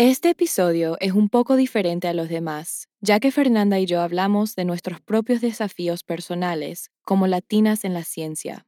[0.00, 4.54] Este episodio es un poco diferente a los demás, ya que Fernanda y yo hablamos
[4.54, 8.64] de nuestros propios desafíos personales como latinas en la ciencia.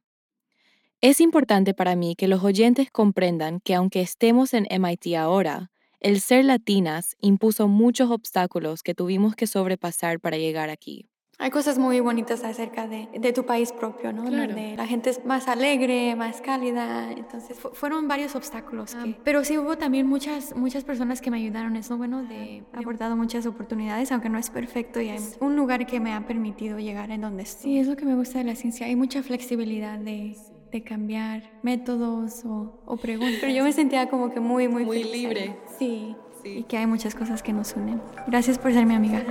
[0.99, 5.71] Es importante para mí que los oyentes comprendan que aunque estemos en MIT ahora,
[6.01, 11.10] el ser latinas impuso muchos obstáculos que tuvimos que sobrepasar para llegar aquí.
[11.41, 14.23] Hay cosas muy bonitas acerca de, de tu país propio, ¿no?
[14.25, 14.53] Claro.
[14.53, 17.11] Donde la gente es más alegre, más cálida.
[17.11, 18.93] Entonces, fu- fueron varios obstáculos.
[18.95, 21.75] que- pero sí hubo también muchas, muchas personas que me ayudaron.
[21.75, 25.01] Es lo bueno de abordado muchas oportunidades, aunque no es perfecto.
[25.01, 27.71] Y hay un lugar que me ha permitido llegar en donde estoy.
[27.71, 28.85] Sí, es lo que me gusta de la ciencia.
[28.85, 30.37] Hay mucha flexibilidad de,
[30.71, 33.39] de cambiar métodos o, o preguntas.
[33.41, 35.55] Pero yo me sentía como que muy, muy, Muy feliz libre.
[35.79, 36.15] Sí.
[36.43, 36.49] Sí.
[36.59, 37.99] Y que hay muchas cosas que nos unen.
[38.27, 39.23] Gracias por ser mi amiga.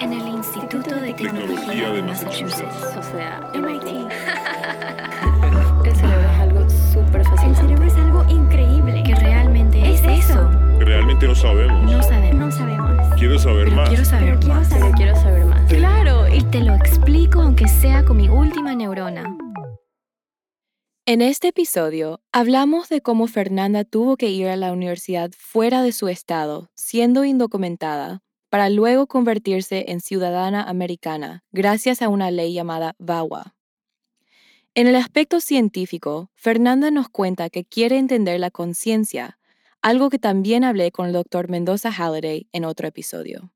[0.00, 4.10] En el Instituto de Tecnología de Massachusetts, o sea, MIT.
[5.84, 7.60] El cerebro es algo súper El fascinante.
[7.60, 9.02] cerebro es algo increíble.
[9.04, 10.48] Que realmente es eso.
[10.78, 11.90] Realmente no sabemos.
[11.92, 12.34] No sabemos.
[12.34, 13.14] No sabemos.
[13.18, 13.88] Quiero saber Pero más.
[13.88, 14.68] quiero saber Pero quiero más.
[14.68, 15.68] saber quiero saber más.
[15.72, 19.36] Claro, y te lo explico aunque sea con mi última neurona.
[21.06, 25.92] En este episodio hablamos de cómo Fernanda tuvo que ir a la universidad fuera de
[25.92, 28.20] su estado, siendo indocumentada,
[28.50, 33.54] para luego convertirse en ciudadana americana gracias a una ley llamada VAWA.
[34.74, 39.38] En el aspecto científico, Fernanda nos cuenta que quiere entender la conciencia,
[39.82, 43.52] algo que también hablé con el doctor Mendoza Halliday en otro episodio.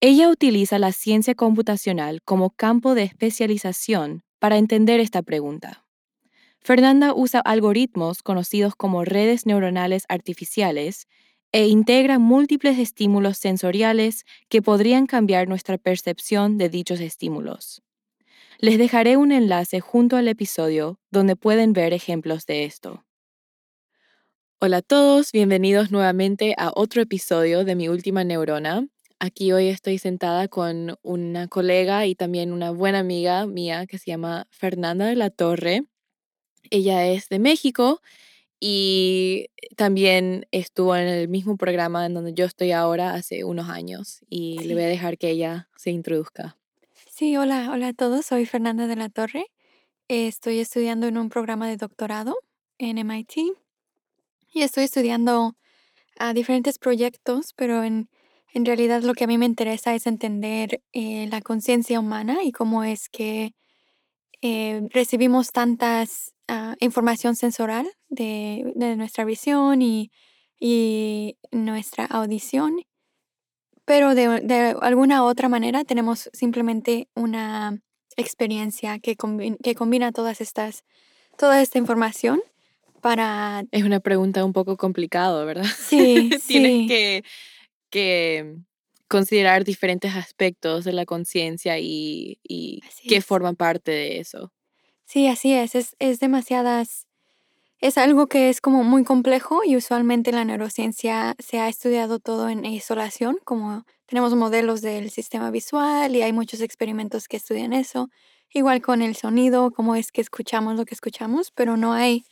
[0.00, 5.84] Ella utiliza la ciencia computacional como campo de especialización para entender esta pregunta.
[6.60, 11.06] Fernanda usa algoritmos conocidos como redes neuronales artificiales
[11.52, 17.82] e integra múltiples estímulos sensoriales que podrían cambiar nuestra percepción de dichos estímulos.
[18.58, 23.04] Les dejaré un enlace junto al episodio donde pueden ver ejemplos de esto.
[24.60, 28.88] Hola a todos, bienvenidos nuevamente a otro episodio de Mi Última Neurona.
[29.20, 34.10] Aquí hoy estoy sentada con una colega y también una buena amiga mía que se
[34.10, 35.84] llama Fernanda de la Torre.
[36.70, 38.00] Ella es de México
[38.60, 44.20] y también estuvo en el mismo programa en donde yo estoy ahora hace unos años
[44.28, 46.56] y le voy a dejar que ella se introduzca.
[47.10, 48.26] Sí, hola, hola a todos.
[48.26, 49.46] Soy Fernanda de la Torre.
[50.08, 52.36] Estoy estudiando en un programa de doctorado
[52.78, 53.56] en MIT
[54.52, 55.54] y estoy estudiando
[56.18, 58.08] a diferentes proyectos, pero en,
[58.52, 62.52] en realidad lo que a mí me interesa es entender eh, la conciencia humana y
[62.52, 63.54] cómo es que
[64.40, 70.10] eh, recibimos tantas ah, información sensorial de, de nuestra visión y,
[70.58, 72.80] y nuestra audición
[73.84, 77.80] pero de, de alguna otra manera tenemos simplemente una
[78.16, 80.84] experiencia que, combi- que combina todas estas,
[81.38, 82.42] toda esta información
[83.00, 83.64] para...
[83.70, 85.64] Es una pregunta un poco complicada, ¿verdad?
[85.64, 86.86] Sí, Tienes sí.
[86.86, 87.24] que,
[87.88, 88.56] que
[89.08, 93.24] considerar diferentes aspectos de la conciencia y, y que es.
[93.24, 94.52] forman parte de eso.
[95.08, 95.74] Sí, así es.
[95.74, 97.06] Es, es demasiadas...
[97.80, 102.18] Es algo que es como muy complejo y usualmente en la neurociencia se ha estudiado
[102.18, 107.72] todo en isolación, como tenemos modelos del sistema visual y hay muchos experimentos que estudian
[107.72, 108.10] eso.
[108.52, 112.24] Igual con el sonido, cómo es que escuchamos lo que escuchamos, pero no hay,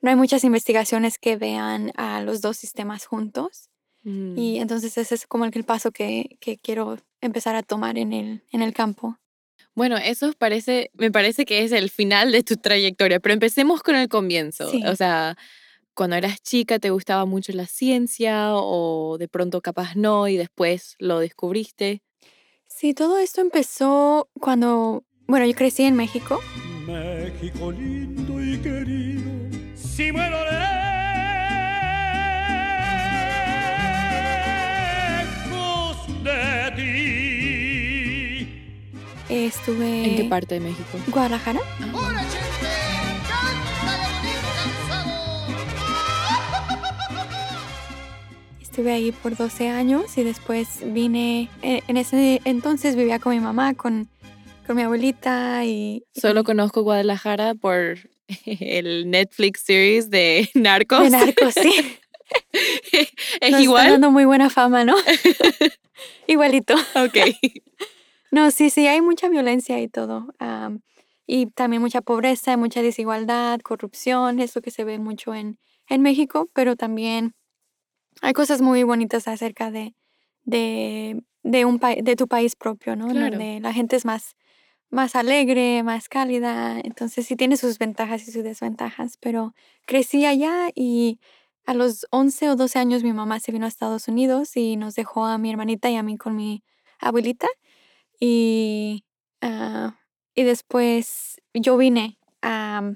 [0.00, 3.68] no hay muchas investigaciones que vean a los dos sistemas juntos.
[4.02, 4.38] Mm.
[4.38, 8.14] Y entonces ese es como el, el paso que, que quiero empezar a tomar en
[8.14, 9.18] el, en el campo.
[9.76, 13.94] Bueno, eso parece, me parece que es el final de tu trayectoria, pero empecemos con
[13.94, 14.70] el comienzo.
[14.70, 14.82] Sí.
[14.86, 15.36] O sea,
[15.92, 20.96] cuando eras chica te gustaba mucho la ciencia o de pronto capaz no y después
[20.98, 22.00] lo descubriste.
[22.66, 26.40] Sí, todo esto empezó cuando, bueno, yo crecí en México.
[26.86, 29.30] México lindo y querido,
[29.74, 30.38] si muero
[39.28, 40.98] Estuve ¿En qué parte de México?
[41.08, 41.60] Guadalajara.
[48.60, 53.40] Estuve ahí por 12 años y después vine, eh, en ese entonces vivía con mi
[53.40, 54.08] mamá, con,
[54.66, 56.04] con mi abuelita y...
[56.14, 57.98] Solo conozco Guadalajara por
[58.46, 61.04] el Netflix series de Narcos.
[61.04, 61.72] De narcos, sí.
[62.92, 63.90] es Nos está igual.
[63.92, 64.94] dando muy buena fama, ¿no?
[66.26, 66.74] Igualito.
[66.96, 67.16] Ok.
[68.30, 70.34] No, sí, sí, hay mucha violencia y todo.
[70.38, 70.80] am,
[71.26, 75.58] y también mucha pobreza, mucha desigualdad, corrupción, eso que se ve mucho en,
[75.88, 77.34] en México, pero también
[78.22, 79.94] hay cosas muy bonitas acerca de,
[80.44, 83.08] de, de, un de tu país propio, ¿no?
[83.08, 83.30] Claro.
[83.36, 84.36] Donde la gente es más,
[84.90, 89.54] más alegre, más cálida, entonces sí tiene sus ventajas y sus desventajas, pero
[89.86, 91.20] crecí allá y
[91.66, 94.94] a los 11 o 12 años mi mamá se vino a Estados Unidos y nos
[94.94, 96.62] dejó a mi hermanita y a mí con mi
[97.00, 97.48] abuelita
[98.20, 99.04] y,
[99.40, 99.98] ah,
[100.34, 102.92] y después yo vine a,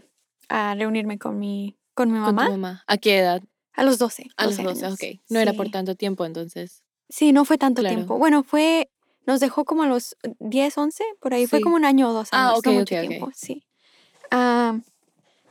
[0.48, 2.84] a reunirme con mi, con mi Con tu mamá.
[2.86, 3.42] ¿A qué edad?
[3.72, 4.26] a los 12.
[4.36, 4.94] A los 12 12, años.
[4.94, 5.20] ok.
[5.30, 6.82] No era por tanto tiempo entonces.
[7.08, 7.96] Sí, no fue tanto Claro.
[7.96, 8.18] tiempo.
[8.18, 8.90] Bueno, fue,
[9.26, 11.46] nos dejó como a los 10, 11, por ahí.
[11.46, 13.00] Fue como un año o dos Ah, años, ok, no ok, mucho ok.
[13.08, 13.64] tiempo, sí.
[14.30, 14.78] Ah,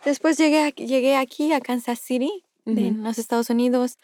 [0.05, 2.87] después llegué, llegué aquí a Kansas City, de- Ujú.
[2.87, 3.97] en los Estados Unidos,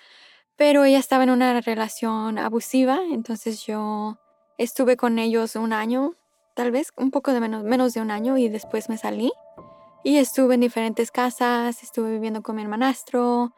[0.55, 4.17] pero ella estaba en una relación abusiva, entonces yo
[4.57, 6.13] estuve con ellos un año,
[6.53, 9.31] tal vez un poco de menos, menos de un año, y después me salí.
[10.03, 13.53] Y estuve en diferentes casas, estuve viviendo con mi hermanastro,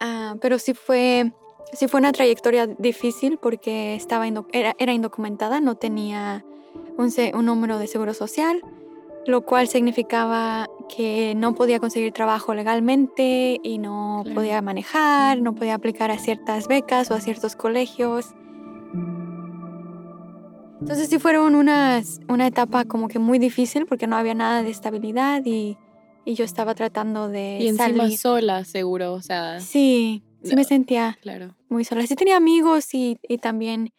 [0.00, 1.32] ah, pero sí fue,
[1.72, 6.44] sí fue una trayectoria difícil porque estaba era, era indocumentada, no tenía
[6.96, 8.62] un, un número de seguro social,
[9.26, 14.34] lo cual significaba que no podía conseguir trabajo legalmente y no Claro.
[14.36, 18.34] podía manejar, no podía aplicar a ciertas becas o a ciertos colegios.
[20.80, 24.70] Entonces sí fueron unas, una etapa como que muy difícil porque no había nada de
[24.70, 25.76] estabilidad y,
[26.24, 28.18] y yo estaba tratando de Y encima salir.
[28.18, 29.12] sola, seguro.
[29.14, 30.68] O sea, Sí, sí me No.
[30.68, 31.56] sentía claro.
[31.68, 32.06] muy sola.
[32.06, 33.92] Sí tenía amigos y, y también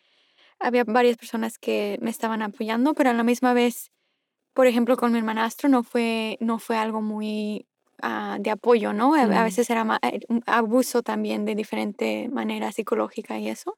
[0.60, 3.92] había varias personas que me estaban apoyando, pero a la misma vez,
[4.54, 7.66] por ejemplo, con mi hermanastro no fue, no fue algo muy
[8.02, 9.14] ah, de apoyo, ¿no?
[9.16, 9.44] A, a Mm.
[9.46, 13.78] veces era eh, abuso también de diferente manera psicológica y eso.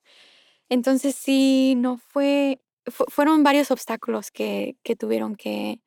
[0.70, 5.80] Entonces sí, no fue, fu- fueron varios obstáculos que, que tuvieron que,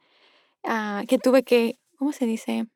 [0.64, 2.66] ah, que tuve que, ¿cómo se dice?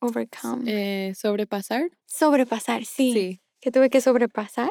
[0.00, 0.64] Overcome.
[0.66, 1.90] Eh, ¿Sobrepasar?
[2.06, 3.40] Sobrepasar, sí Sí.
[3.60, 4.70] que tuve que sobrepasar.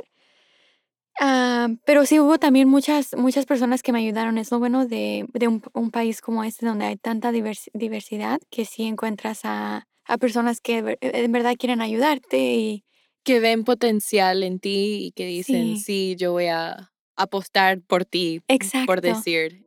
[1.20, 4.38] Ah, pero sí hubo también muchas, muchas personas que me ayudaron.
[4.38, 8.40] Es lo bueno de, de un, un país como este donde hay tanta divers- diversidad
[8.52, 12.86] que sí encuentras a, a personas que ver- en verdad quieren ayudarte y
[13.24, 15.84] Que ven potencial en ti y que dicen, Sí.
[15.84, 18.86] sí, yo voy a apostar por ti, exacto.
[18.86, 19.66] por decir.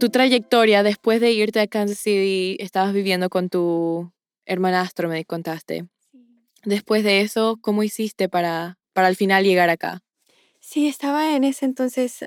[0.00, 4.12] Tu trayectoria después de irte a Kansas City, estabas viviendo con tu
[4.44, 5.88] hermanastro, me contaste.
[6.64, 10.02] Después de eso, ¿cómo hiciste para, para al final llegar acá?
[10.60, 12.24] Sí, estaba en ese entonces,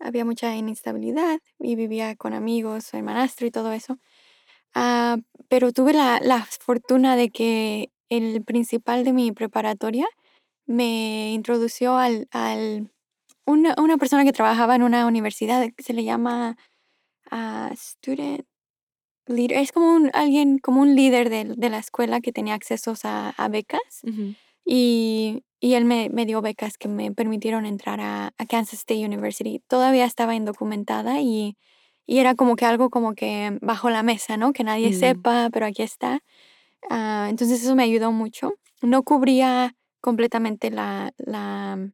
[0.00, 3.98] había mucha inestabilidad y vivía con amigos, hermanastro y todo eso.
[4.74, 5.18] Ah,
[5.48, 10.08] pero tuve la, la fortuna de que el principal de mi preparatoria
[10.68, 12.92] me introdució al, al
[13.46, 16.56] una, una persona que trabajaba en una universidad que se le llama
[17.30, 18.46] ah, student
[19.26, 19.58] leader.
[19.58, 23.30] Es como un, alguien, como un líder de, de la escuela que tenía accesos a,
[23.30, 24.02] a becas.
[24.64, 29.04] Y, y él me, me dio becas que me permitieron entrar a, a Kansas State
[29.04, 29.62] University.
[29.68, 31.56] Todavía estaba indocumentada y,
[32.06, 34.52] y era como que algo como que bajo la mesa, ¿no?
[34.52, 34.94] Que nadie Mm.
[34.94, 36.20] sepa, pero aquí está.
[36.90, 38.54] Ah, entonces eso me ayudó mucho.
[38.82, 41.90] No cubría completamente la, la,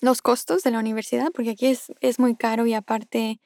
[0.00, 3.40] los costos de la universidad, porque aquí es, es muy caro y aparte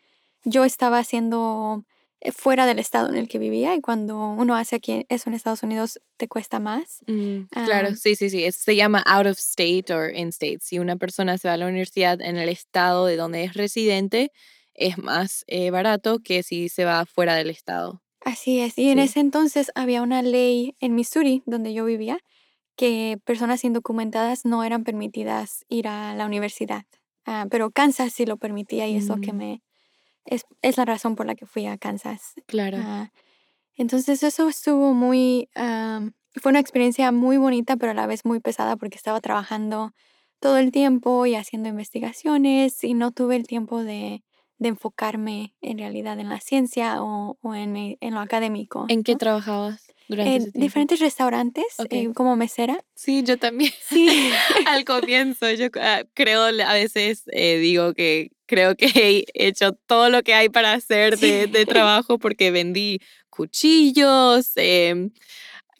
[0.44, 1.84] yo estaba haciendo
[2.20, 5.34] eh, fuera del estado en el que vivía y cuando uno hace aquí eso en
[5.34, 7.00] Estados Unidos te cuesta más.
[7.06, 8.50] Mm, claro, sí, sí, sí.
[8.50, 10.58] se llama out of state or in state.
[10.60, 14.32] Si una persona se va a la universidad en el estado de donde es residente,
[14.74, 18.02] es más eh, barato que si se va fuera del estado.
[18.20, 18.78] Así es.
[18.78, 22.18] Y en ese entonces había una ley en Missouri, donde yo vivía,
[22.76, 26.84] que personas indocumentadas no eran permitidas ir a la universidad.
[27.26, 29.36] Ah, pero Kansas sí lo permitía y eso que Mm.
[29.36, 29.62] me...
[30.26, 32.34] Es, es la razón por la que fui a Kansas.
[32.46, 32.78] Claro.
[32.80, 33.10] Ah,
[33.76, 35.48] entonces eso estuvo muy...
[35.54, 36.12] am,
[36.42, 39.92] fue una experiencia muy bonita, pero a la vez muy pesada porque estaba trabajando
[40.40, 44.22] todo el tiempo y haciendo investigaciones y no tuve el tiempo de,
[44.58, 48.86] de enfocarme en realidad en la ciencia o, o en, mi- en lo académico.
[48.88, 50.60] ¿En qué trabajabas durante En ese tiempo?
[50.60, 52.84] diferentes restaurantes eh, como mesera.
[52.94, 53.72] Sí, yo también.
[53.88, 54.30] Sí.
[54.66, 60.10] Al comienzo, yo ah, creo, a veces eh, digo que creo que he hecho todo
[60.10, 65.10] lo que hay para hacer de, de trabajo porque vendí cuchillos, em,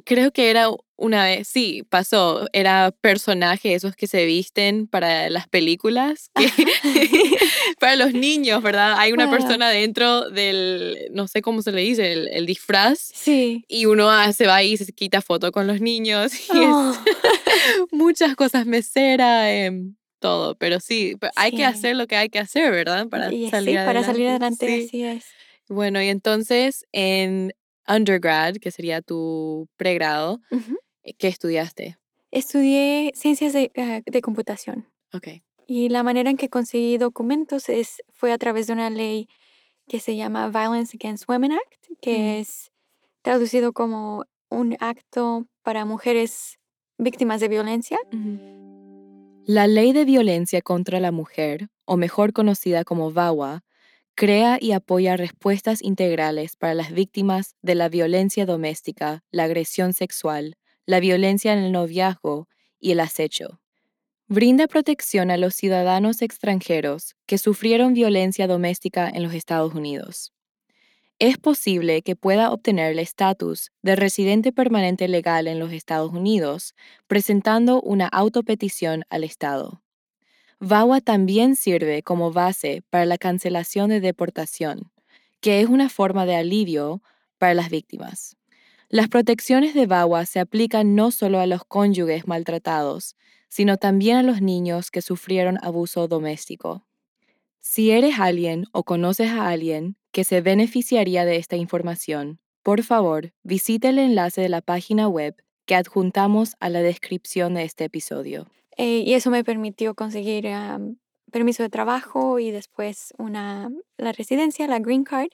[0.04, 5.48] creo que era una vez, sí, pasó, era personaje, esos que se visten para las
[5.48, 6.46] películas, que,
[7.80, 8.94] para los niños, ¿verdad?
[8.98, 9.34] Hay una Wow.
[9.38, 13.64] persona dentro del, no sé cómo se le dice, el, el disfraz, Sí.
[13.66, 16.94] y uno ah, se va y se quita foto con los niños, y es Oh,
[17.90, 21.56] muchas cosas mesera, em, todo, pero sí, hay Sí.
[21.58, 23.08] que hacer lo que hay que hacer, ¿verdad?
[23.08, 24.66] Para y sí, salir para salir adelante.
[24.66, 24.86] adelante, Sí.
[24.86, 25.24] así es.
[25.68, 27.52] Bueno, y entonces en
[27.88, 30.78] undergrad, que sería tu pregrado, Ujú.
[31.18, 31.98] ¿qué estudiaste?
[32.30, 35.28] Estudié ciencias de, ah, de computación Ok.
[35.66, 39.28] y la manera en que conseguí documentos es, fue a través de una ley
[39.88, 42.40] que se llama Violence Against Women Act, que Mm.
[42.40, 42.70] es
[43.22, 46.58] traducido como un acto para mujeres
[46.98, 47.98] víctimas de violencia.
[49.46, 53.62] La Ley de Violencia contra la Mujer, o mejor conocida como VAWA,
[54.14, 60.56] crea y apoya respuestas integrales para las víctimas de la violencia doméstica, la agresión sexual,
[60.86, 63.60] la violencia en el noviazgo y el acecho.
[64.26, 70.32] Brinda protección a los ciudadanos extranjeros que sufrieron violencia doméstica en los Estados Unidos.
[71.18, 76.74] Es posible que pueda obtener el estatus de residente permanente legal en los Estados Unidos
[77.06, 79.83] presentando una autopetición al Estado.
[80.64, 84.90] VAWA también sirve como base para la cancelación de deportación,
[85.42, 87.02] que es una forma de alivio
[87.36, 88.38] para las víctimas.
[88.88, 93.14] Las protecciones de VAWA se aplican no solo a los cónyuges maltratados,
[93.50, 96.86] sino también a los niños que sufrieron abuso doméstico.
[97.60, 103.34] Si eres alguien o conoces a alguien que se beneficiaría de esta información, por favor,
[103.42, 108.46] visite el enlace de la página web que adjuntamos a la descripción de este episodio.
[108.76, 110.96] Eh, y eso me permitió conseguir am,
[111.32, 115.28] permiso de trabajo y después una, la residencia, la green card.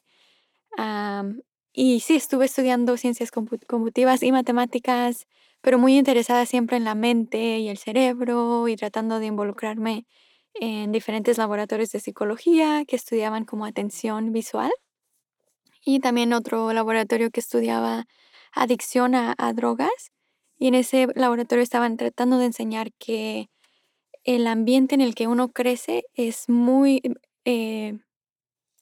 [0.76, 1.42] Am,
[1.72, 5.26] y sí, estuve estudiando ciencias compu- computivas y matemáticas,
[5.62, 10.06] pero muy interesada siempre en la mente y el cerebro y tratando de involucrarme
[10.54, 14.72] en diferentes laboratorios de psicología que estudiaban como atención visual
[15.84, 18.06] y también otro laboratorio que estudiaba
[18.52, 20.10] adicción a drogas.
[20.60, 23.48] Y en ese laboratorio estaban tratando de enseñar que
[24.24, 27.02] el ambiente en el que uno crece es muy,
[27.46, 27.98] eh,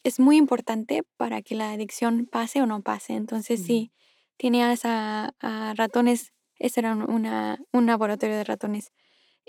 [0.04, 3.14] es muy importante para que la adicción pase o no pase.
[3.14, 3.66] Entonces, Ujú.
[3.66, 3.92] sí,
[4.38, 8.92] tenías a, a ratones, ese era un- una, un laboratorio de ratones,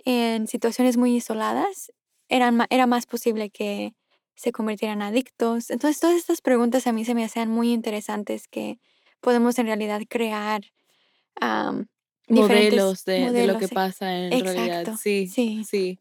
[0.06, 1.92] en situaciones muy isoladas,
[2.30, 3.94] eran, era más posible que
[4.36, 5.70] se convirtieran adictos.
[5.72, 8.80] Entonces, todas estas preguntas a mí se me hacían muy interesantes que
[9.22, 10.62] podemos en realidad crear
[12.30, 14.96] modelos de, de lo que pasa en realidad.
[15.02, 15.64] Sí, sí.
[15.68, 16.00] sí.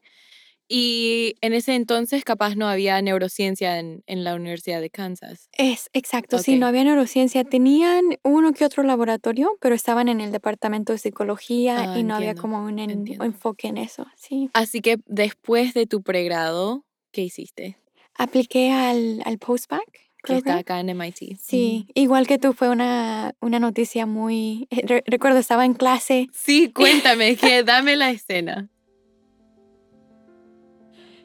[0.71, 5.49] Y en ese entonces capaz no había neurociencia en, en la Universidad de Kansas.
[5.57, 7.43] Es exacto, sí, no había neurociencia.
[7.43, 12.15] Tenían uno que otro laboratorio, pero estaban en el departamento de psicología Ah, y no
[12.15, 14.51] había como un en- enfoque en eso, sí.
[14.53, 17.77] Así que después de tu pregrado, ¿qué hiciste?
[18.13, 21.37] Apliqué al, al postbac Que está acá en MIT.
[21.39, 24.67] Sí, igual que tú, fue una, una noticia muy...
[24.69, 28.69] eh, re- recuerdo, estaba en clase Sí, cuéntame, que dame la escena.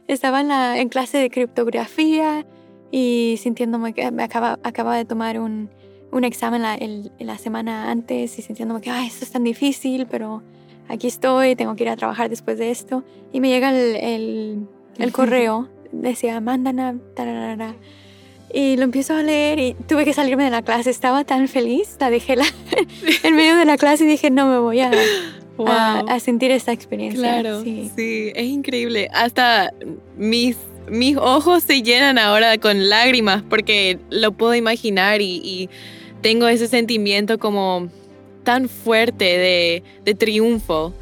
[0.06, 2.46] Estaba en, la, en clase de criptografía
[2.90, 5.70] y sintiéndome que me acaba, acababa de tomar un,
[6.12, 10.06] un examen la, el- la semana antes y sintiéndome que, ay, esto es tan difícil,
[10.06, 10.42] pero
[10.88, 13.02] aquí estoy, tengo que ir a trabajar después de esto.
[13.32, 17.74] Y me llega el, el, el correo, decía, Mandana, tararara.
[18.54, 20.88] Y lo empiezo a leer y tuve que salirme de la clase.
[20.88, 22.44] Estaba tan feliz, la dejé la,
[23.24, 24.92] en medio de la clase y dije, no me voy a,
[25.56, 25.68] Wow.
[25.68, 27.40] a, a sentir esta experiencia.
[27.40, 27.90] Claro, sí.
[27.96, 28.32] sí.
[28.34, 29.08] es increíble.
[29.12, 29.72] Hasta
[30.16, 30.56] mis,
[30.88, 35.68] mis ojos se llenan ahora con lágrimas porque lo puedo imaginar y, y
[36.22, 37.88] tengo ese sentimiento como
[38.44, 40.92] tan fuerte de, de triunfo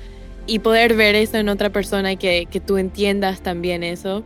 [0.47, 4.23] y poder ver eso en otra persona y que, que tú entiendas también eso.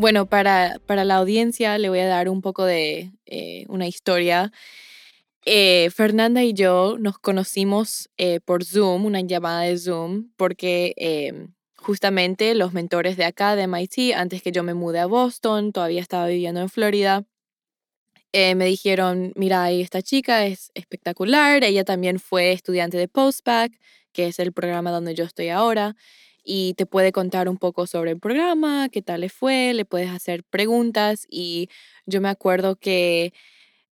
[0.00, 4.50] Bueno, para, para la audiencia le voy a dar un poco de eh, una historia.
[5.44, 10.94] Eh, Fernanda y yo nos conocimos eh, por Zoom, una llamada de Zoom, porque
[11.76, 16.00] justamente los mentores de acá, de MIT, antes que yo me mude a Boston, todavía
[16.00, 17.26] estaba viviendo en Florida,
[18.32, 23.78] me dijeron, mira, esta chica es espectacular, ella también fue estudiante de Postback,
[24.12, 25.94] que es el programa donde yo estoy ahora,
[26.44, 30.10] y te puede contar un poco sobre el programa, qué tal le fue, le puedes
[30.10, 31.68] hacer preguntas, y
[32.06, 33.32] yo me acuerdo que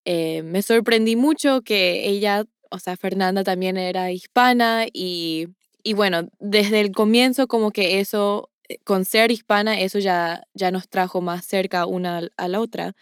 [0.06, 5.48] eh, me sorprendí mucho que ella, o sea, Fernanda también era hispana y,
[5.84, 10.72] y bueno, desde el comienzo como que eso, eh, con ser hispana, eso ya, ya
[10.72, 12.94] nos trajo más cerca una a la otra.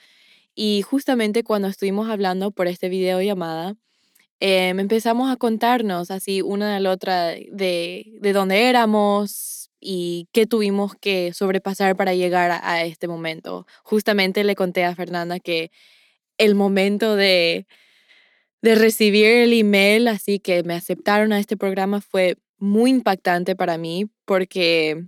[0.56, 3.76] Y justamente cuando estuvimos hablando por este videollamada,
[4.40, 10.46] em, empezamos a contarnos así una de la otra de, de dónde éramos y qué
[10.48, 13.68] tuvimos que sobrepasar para llegar a, a este momento.
[13.84, 15.72] Justamente le conté a Fernanda que
[16.38, 17.68] el momento de,
[18.62, 23.78] de recibir el email, así que me aceptaron a este programa, fue muy impactante para
[23.78, 25.06] mí porque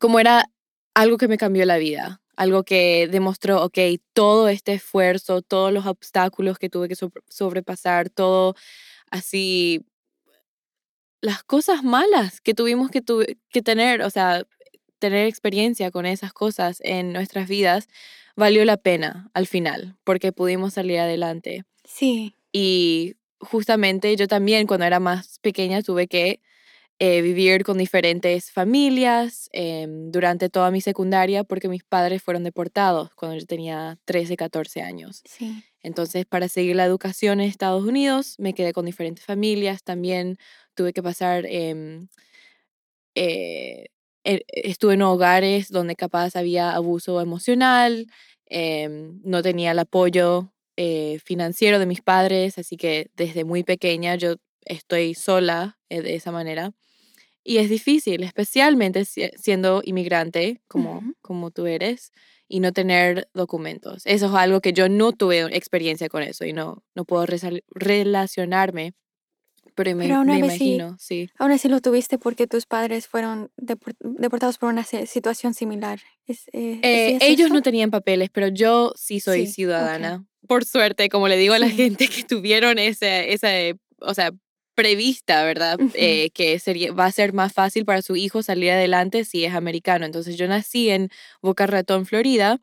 [0.00, 0.46] como era
[0.94, 3.78] algo que me cambió la vida, algo que demostró, ok,
[4.12, 6.96] todo este esfuerzo, todos los obstáculos que tuve que
[7.28, 8.54] sobrepasar, todo
[9.10, 9.84] así,
[11.20, 13.02] las cosas malas que tuvimos que,
[13.50, 14.46] que tener, o sea,
[14.98, 17.88] tener experiencia con esas cosas en nuestras vidas,
[18.36, 21.64] valió la pena al final, porque pudimos salir adelante.
[21.84, 22.36] Sí.
[22.52, 26.40] Y justamente yo también cuando era más pequeña tuve que
[26.98, 33.10] eh, vivir con diferentes familias em, durante toda mi secundaria porque mis padres fueron deportados
[33.16, 35.22] cuando yo tenía 13, 14 años.
[35.24, 35.64] Sí.
[35.82, 39.82] Entonces, para seguir la educación en Estados Unidos, me quedé con diferentes familias.
[39.82, 40.36] También
[40.74, 42.08] tuve que pasar, em,
[43.14, 43.86] eh,
[44.24, 48.06] e, estuve en hogares donde capaz había abuso emocional,
[48.46, 54.14] em, no tenía el apoyo eh, financiero de mis padres, así que desde muy pequeña
[54.16, 56.72] yo estoy sola de esa manera.
[57.44, 62.12] Y es difícil, especialmente siendo inmigrante como, como tú eres
[62.46, 64.02] y no tener documentos.
[64.04, 67.26] Eso es algo que yo no tuve experiencia con eso y no, no puedo
[67.74, 68.94] relacionarme,
[69.74, 71.30] pero me, me imagino, sí.
[71.38, 76.00] Aún así lo tuviste porque tus padres fueron deportados por una situación similar.
[76.26, 80.24] ¿Es, eh, eh, ellos no tenían papeles, pero yo sí soy ciudadana.
[80.46, 84.32] Por suerte, como le digo a la gente que tuvieron ese, ese o sea,
[84.74, 85.78] prevista, ¿verdad?
[85.94, 89.54] Eh, que sería, va a ser más fácil para su hijo salir adelante si es
[89.54, 90.06] americano.
[90.06, 91.10] Entonces yo nací en
[91.40, 92.60] Boca Ratón, Florida,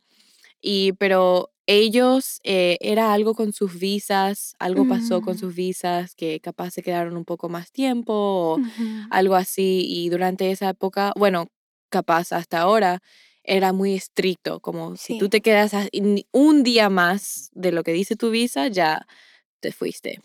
[0.61, 5.39] y, pero ellos, eh, era algo con sus visas, algo pasó con mm.
[5.39, 8.57] sus visas que capaz se quedaron un poco más tiempo o
[9.11, 9.85] algo así.
[9.87, 11.47] Y durante esa época, bueno,
[11.89, 13.01] capaz hasta ahora,
[13.43, 15.73] era muy estricto, como si tú te quedas
[16.31, 19.07] un día más de lo que dice tu visa, ya
[19.59, 20.21] te fuiste.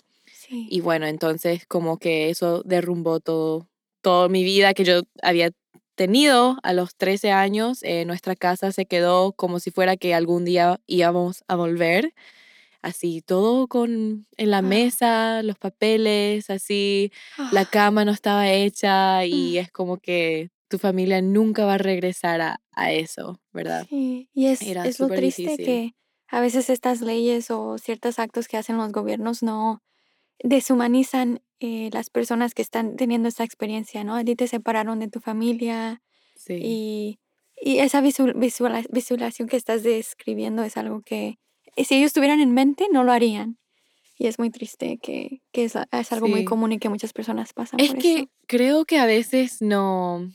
[0.51, 3.69] Y bueno, entonces como que eso derrumbó todo,
[4.03, 5.51] toda mi vida que yo había
[5.95, 7.83] tenido a los 13 años.
[7.83, 12.15] Eh, nuestra casa se quedó como si fuera que algún día íbamos a volver.
[12.83, 14.63] Así, todo con en la ah.
[14.63, 17.13] mesa, los papeles, así,
[17.51, 17.71] la ah.
[17.71, 19.59] cama no estaba hecha y mm.
[19.61, 23.87] es como que tu familia nunca va a regresar a, a eso, ¿verdad?
[23.89, 25.95] Sí, y es, es lo triste que
[26.29, 29.83] a veces estas leyes o ciertos actos que hacen los gobiernos no,
[30.43, 34.17] deshumanizan eh, las personas que están teniendo esta experiencia, ¿no?
[34.17, 36.03] A ti te separaron de tu familia
[36.37, 36.59] sí.
[36.61, 37.21] y,
[37.61, 41.39] y, esa visual, visualización que estás describiendo es algo que
[41.77, 43.59] eh, si ellos tuvieran en mente no lo harían.
[44.17, 47.53] Y es muy triste que, que es, es, algo muy común y que muchas personas
[47.53, 47.81] pasan.
[47.81, 50.31] Es que creo que a veces no,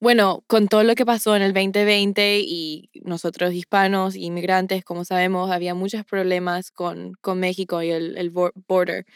[0.00, 5.50] bueno, con todo lo que pasó en el 2020 y nosotros hispanos, inmigrantes, como sabemos,
[5.50, 9.06] había muchos problemas con, con México y el, el border.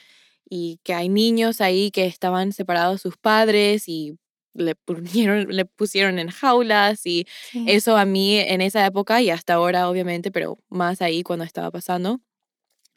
[0.49, 4.19] Y que hay niños ahí que estaban separados de sus padres y
[4.55, 7.27] le pusieron, le pusieron en jaulas y
[7.67, 11.71] eso a mí en esa época y hasta ahora obviamente, pero más ahí cuando estaba
[11.71, 12.21] pasando,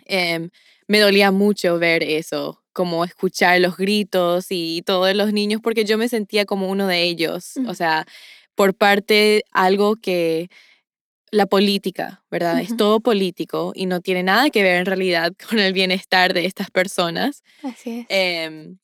[0.05, 0.49] em,
[0.87, 5.97] me dolía mucho ver eso, como escuchar los gritos y todos los niños, porque yo
[5.97, 8.05] me sentía como uno de ellos, o sea,
[8.53, 10.49] por parte algo que
[11.31, 12.59] la política, ¿verdad?
[12.59, 16.45] Es todo político y no tiene nada que ver en realidad con el bienestar de
[16.45, 17.43] estas personas.
[17.63, 18.05] Así es.
[18.09, 18.77] Em,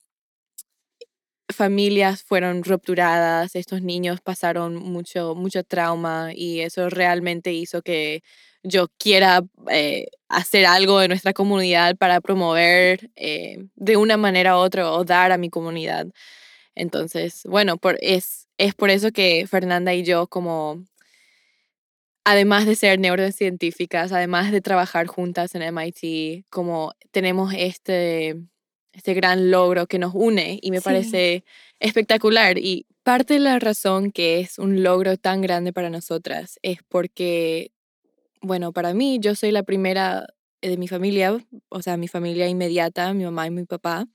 [1.53, 8.23] familias fueron rupturadas, estos niños pasaron mucho, mucho trauma y eso realmente hizo que
[8.63, 14.59] yo quiera eh, hacer algo en nuestra comunidad para promover eh, de una manera u
[14.59, 16.07] otra o dar a mi comunidad.
[16.75, 20.85] Entonces, bueno, por, es, es por eso que Fernanda y yo como
[22.23, 28.35] además de ser neurocientíficas, además de trabajar juntas en MIT, como tenemos este,
[28.93, 31.43] este gran logro que nos une y me parece
[31.79, 32.57] espectacular.
[32.57, 37.71] Y parte de la razón que es un logro tan grande para nosotras es porque
[38.41, 40.27] bueno, para mí, yo soy la primera
[40.61, 41.37] de mi familia,
[41.69, 44.07] o sea, mi familia inmediata, mi mamá y mi papá,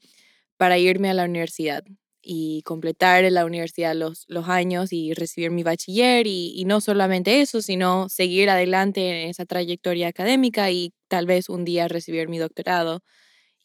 [0.57, 1.85] para irme a la universidad
[2.23, 7.41] y completar la universidad los, los años y recibir mi bachiller y, y, no solamente
[7.41, 12.39] eso, sino seguir adelante en esa trayectoria académica y tal vez un día recibir mi
[12.39, 13.03] doctorado.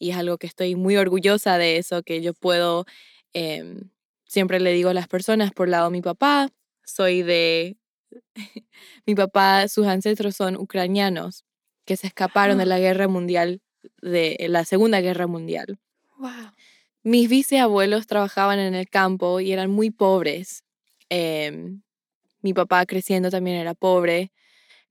[0.02, 2.86] Y es algo que estoy muy orgullosa de eso, que yo puedo,
[3.34, 3.90] em,
[4.26, 6.48] siempre le digo a las personas, por lado de mi papá,
[6.84, 7.76] soy de
[9.06, 11.44] mi papá, sus ancestros son ucranianos
[11.86, 12.66] que se escaparon de Ah.
[12.66, 13.60] la guerra mundial,
[14.02, 15.78] de la Segunda Guerra Mundial.
[16.18, 16.52] Wow.
[17.04, 20.64] Mis bisabuelos trabajaban en el campo y eran muy pobres.
[21.10, 21.82] Em,
[22.42, 24.32] mi papá creciendo también era pobre.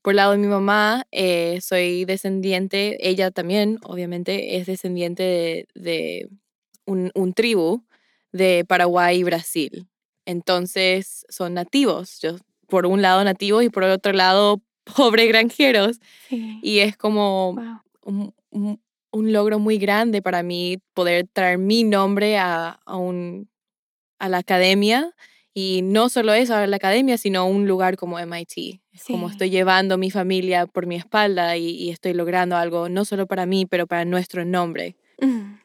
[0.01, 5.67] Por el lado de mi mamá, eh, soy descendiente, ella también, obviamente, es descendiente de,
[5.75, 6.29] de
[6.85, 7.83] un, un tribu
[8.31, 9.87] de Paraguay y Brasil.
[10.25, 12.19] Entonces, son nativos.
[12.21, 12.37] Yo,
[12.67, 14.61] por un lado, nativos y por el otro lado,
[14.95, 15.99] pobres granjeros.
[16.29, 16.59] Sí.
[16.63, 17.81] Y es como wow.
[18.03, 18.81] un, un-
[19.13, 23.49] un logro muy grande para mí poder traer mi nombre a, a un,
[24.19, 25.13] a la academia.
[25.53, 28.80] Y no solo eso, a la academia, sino a un lugar como MIT.
[28.93, 29.29] Es como Sí.
[29.29, 33.45] estoy llevando mi familia por mi espalda y, y estoy logrando algo no solo para
[33.45, 34.95] mí, pero para nuestro nombre.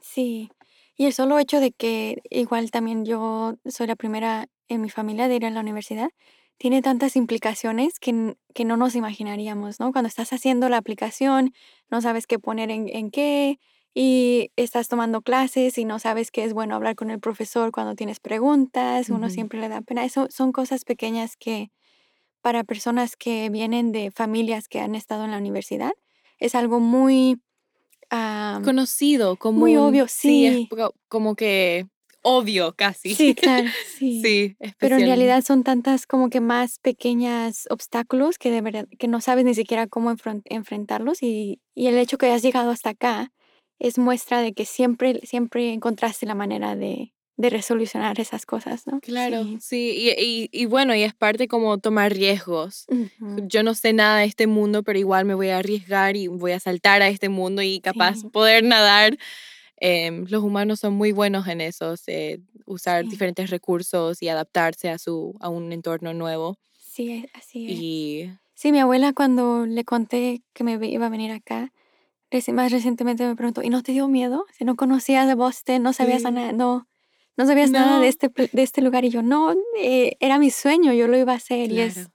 [0.00, 0.50] Sí,
[0.96, 5.28] y el solo hecho de que igual también yo soy la primera en mi familia
[5.28, 6.10] de ir a la universidad,
[6.58, 9.92] tiene tantas implicaciones que, que no nos imaginaríamos, ¿no?
[9.92, 11.52] Cuando estás haciendo la aplicación,
[11.90, 13.58] no sabes qué poner en, en qué
[13.94, 17.94] y estás tomando clases y no sabes que es bueno hablar con el profesor cuando
[17.94, 19.30] tienes preguntas, uno Ujú.
[19.30, 20.04] siempre le da pena.
[20.04, 21.70] Eso son cosas pequeñas que
[22.46, 25.90] para personas que vienen de familias que han estado en la universidad
[26.38, 27.40] es algo muy...
[28.62, 30.68] Conocido como Muy obvio, sí.
[30.70, 31.88] co- como que
[32.22, 33.16] obvio casi.
[33.16, 33.64] Sí, claro,
[33.98, 34.22] sí.
[34.22, 39.08] sí, Pero en realidad son tantas como que más pequeñas obstáculos que de verdad que
[39.08, 43.32] no sabes ni siquiera cómo enfrentarlos y, y el hecho que hayas llegado hasta acá
[43.80, 49.00] es muestra de que siempre, siempre encontraste la manera de, de resolucionar esas cosas, ¿no?
[49.00, 49.58] Claro, Sí.
[49.60, 52.86] sí, y, y- y bueno, y es parte como tomar riesgos.
[53.48, 56.52] Yo no sé nada de este mundo, pero igual me voy a arriesgar y voy
[56.52, 58.28] a saltar a este mundo y capaz Sí.
[58.28, 59.18] poder nadar.
[59.78, 63.10] Em, los humanos son muy buenos en eso, eh, usar Sí.
[63.10, 66.56] diferentes recursos y adaptarse a, su, a un entorno nuevo.
[66.78, 67.72] Sí, e- así es.
[67.78, 71.72] Y Sí, mi abuela cuando le conté que me iba a venir acá,
[72.52, 74.46] más recientemente me preguntó, ¿y no te dio miedo?
[74.56, 76.86] Si no conocías de Boston, no sabías nada, no,
[77.36, 78.00] no sabías nada No.
[78.00, 79.04] de este, de este lugar.
[79.04, 81.70] Y yo, no, eh, era mi sueño, yo lo iba a hacer.
[81.72, 82.10] Y es, Claro.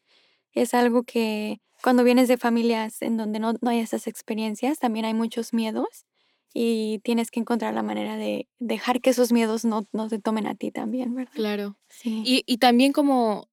[0.54, 5.06] es algo que cuando vienes de familias en donde no, no hay esas experiencias, también
[5.06, 6.06] hay muchos miedos
[6.54, 10.48] y tienes que encontrar la manera de dejar que esos miedos no, no te tomen
[10.48, 11.32] a ti también, ¿verdad?
[11.34, 11.78] claro.
[11.90, 12.24] Sí.
[12.26, 13.48] Y, y también como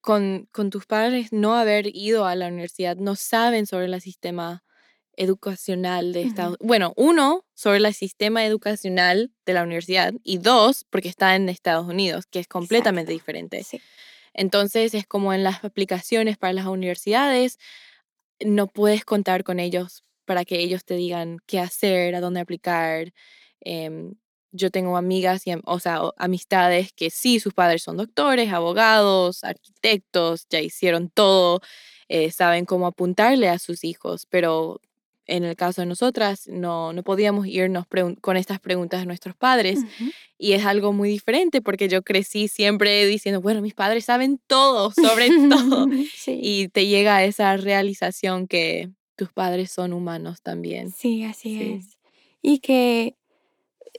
[0.00, 4.63] con, con tus padres no haber ido a la universidad, no saben sobre el sistema
[5.16, 11.08] educacional de Estados Bueno, uno, sobre el sistema educacional de la universidad y dos, porque
[11.08, 13.24] está en Estados Unidos, que es completamente Exacto.
[13.32, 13.64] diferente.
[13.64, 13.80] Sí.
[14.34, 17.58] Entonces es como en las aplicaciones para las universidades,
[18.44, 23.12] no puedes contar con ellos para que ellos te digan qué hacer, a dónde aplicar.
[23.60, 24.14] Em,
[24.52, 30.46] yo tengo amigas y, o sea, amistades que sí, sus padres son doctores, abogados, arquitectos,
[30.48, 31.60] ya hicieron todo,
[32.08, 34.80] eh, saben cómo apuntarle a sus hijos, pero
[35.26, 37.86] en el caso de nosotras no, no podíamos irnos
[38.20, 39.78] con estas preguntas a nuestros padres.
[39.78, 40.10] Ujú.
[40.38, 44.90] Y es algo muy diferente porque yo crecí siempre diciendo, bueno, mis padres saben todo
[44.90, 45.86] sobre todo.
[46.14, 46.38] sí.
[46.42, 50.90] Y te llega esa realización que tus padres son humanos también.
[50.90, 51.72] Sí, así Sí.
[51.78, 51.98] es.
[52.42, 53.16] Y que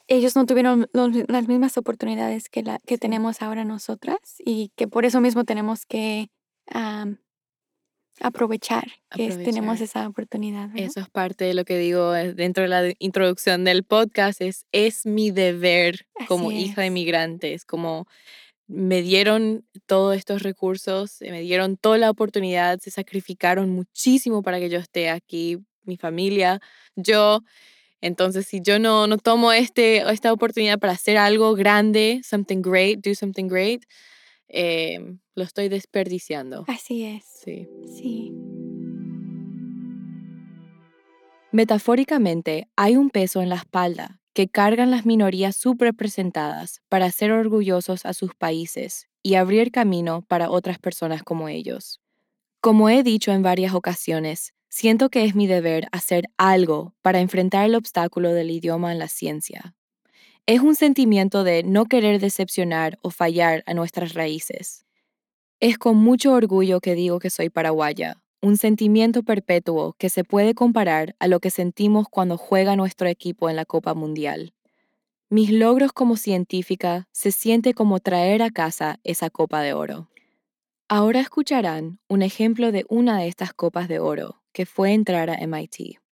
[0.08, 4.88] ellos no tuvieron los las mismas oportunidades que, la, que tenemos ahora nosotras y que
[4.88, 6.30] por eso mismo tenemos que
[6.68, 7.18] am,
[8.21, 9.84] aprovechar que es- tenemos Aprovechar.
[9.84, 10.69] esa oportunidad.
[10.69, 10.86] ¿verdad?
[10.88, 14.65] Eso es parte de lo que digo eh, dentro de la introducción del podcast, es,
[14.71, 16.93] es mi deber como hija de es.
[16.93, 18.08] migrantes, como
[18.67, 24.60] me dieron todos estos recursos, eh, me dieron toda la oportunidad, se sacrificaron muchísimo para
[24.60, 26.60] que yo esté aquí, mi familia,
[26.95, 27.41] yo.
[28.01, 32.99] Entonces, si yo no, no tomo este, esta oportunidad para hacer algo grande, something great,
[33.06, 33.84] do something great,
[34.48, 36.66] eh, lo estoy desperdiciando.
[36.68, 37.24] Así es.
[37.26, 37.68] Sí.
[37.88, 38.32] Sí.
[41.52, 48.06] Metafóricamente, hay un peso en la espalda que cargan las minorías subrepresentadas para ser orgullosos
[48.06, 52.02] a sus países y abrir camino para otras personas como ellos.
[52.60, 57.66] Como he dicho en varias ocasiones, siento que es mi deber hacer algo para enfrentar
[57.66, 59.74] el obstáculo del idioma en la ciencia.
[60.48, 64.86] Es un sentimiento de no querer decepcionar o fallar a nuestras raíces.
[65.60, 70.54] Es con mucho orgullo que digo que soy paraguaya, un sentimiento perpetuo que se puede
[70.54, 74.54] comparar a lo que sentimos cuando juega nuestro equipo en la Copa Mundial.
[75.30, 80.12] Mis logros como científica se siente como traer a casa esa copa de oro.
[80.88, 85.38] Ahora escucharán un ejemplo de una de estas copas de oro, que fue entrar a
[85.48, 86.05] MIT.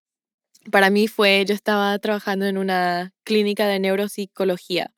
[0.71, 4.93] Para mí fue, yo estaba trabajando en una clínica de neuropsicología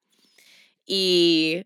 [0.86, 1.64] y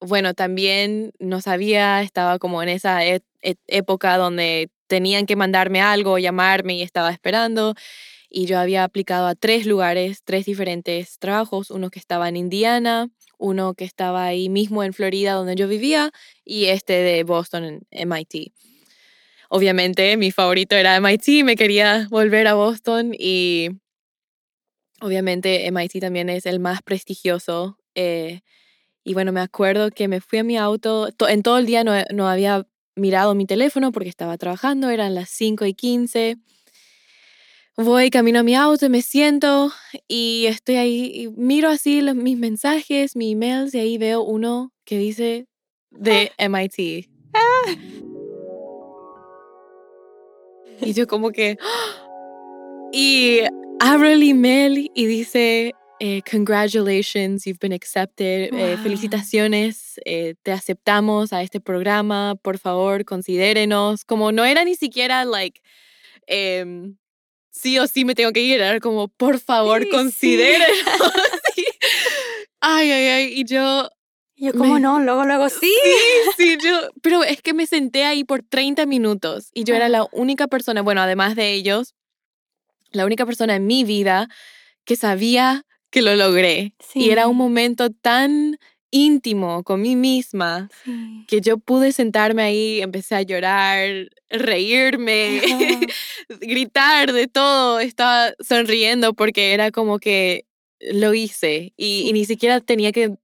[0.00, 5.80] bueno, también no sabía, estaba como en esa e- e- época donde tenían que mandarme
[5.82, 7.74] algo, llamarme y estaba esperando.
[8.30, 13.10] Y yo había aplicado a tres lugares, tres diferentes trabajos, uno que estaba en Indiana,
[13.38, 16.12] uno que estaba ahí mismo en Florida donde yo vivía
[16.44, 18.52] y este de Boston en MIT.
[19.54, 23.68] Obviamente mi favorito era MIT, me quería volver a Boston y
[25.02, 27.76] obviamente MIT también es el más prestigioso.
[27.94, 28.40] eh,
[29.04, 31.84] y bueno, me acuerdo que me fui a mi auto, to- en todo el día
[31.84, 36.38] no, no había mirado mi teléfono porque estaba trabajando, eran las 5 y 15.
[37.76, 39.70] Voy camino a mi auto, me siento
[40.08, 44.72] y estoy ahí, y miro así los, mis mensajes, mis emails y ahí veo uno
[44.86, 45.46] que dice
[45.90, 47.10] de MIT.
[50.86, 51.56] Y yo como que...
[52.92, 53.40] Y
[53.80, 61.32] abro el email y dice, eh, congratulations, you've been accepted, eh, felicitaciones, eh, te aceptamos
[61.32, 64.04] a este programa, por favor, considérenos.
[64.04, 65.62] Como no era ni siquiera, like,
[66.26, 66.96] em,
[67.50, 69.96] sí o sí me tengo que ir, era como, por favor, Sí, sí.
[69.96, 70.68] considérenos.
[71.54, 71.64] Sí.
[72.60, 73.88] Ay, ay, ay, y yo,
[74.42, 74.98] Yo, ¿cómo Me- no?
[74.98, 75.72] Luego, luego, sí.
[76.36, 80.04] sí, yo, pero es que me senté ahí por 30 minutos y yo era la
[80.10, 81.94] única persona, bueno, además de ellos,
[82.90, 84.28] la única persona en mi vida
[84.84, 86.74] que sabía que lo logré.
[86.94, 87.38] Y era un Sí.
[87.38, 88.58] momento tan
[88.90, 91.24] íntimo con mí misma Sí.
[91.28, 95.40] que yo pude sentarme ahí, empecé a llorar, reírme,
[96.40, 100.46] gritar de todo, estaba sonriendo porque era como que
[100.80, 102.32] lo hice y, y ni Sí.
[102.34, 103.14] siquiera tenía que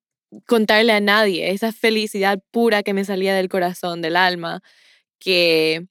[0.47, 4.61] contarle a nadie esa felicidad pura que me salía del corazón, del alma,
[5.19, 5.87] que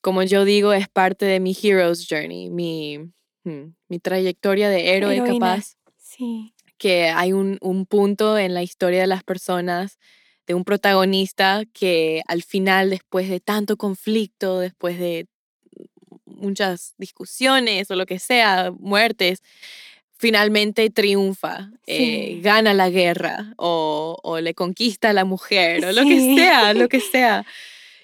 [0.00, 2.98] como yo digo es parte de mi hero's journey, mi,
[3.44, 5.34] hmm, mi trayectoria de héroe Heroína.
[5.34, 6.54] capaz Sí.
[6.78, 9.98] que hay un, un punto en la historia de las personas,
[10.46, 15.26] de un protagonista que al final, después de tanto conflicto, después de
[16.26, 19.42] muchas discusiones o lo que sea, muertes,
[20.16, 22.40] finalmente triunfa, eh, Sí.
[22.40, 26.88] gana la guerra o, o le conquista a la mujer o lo que sea, lo
[26.88, 27.44] que sea.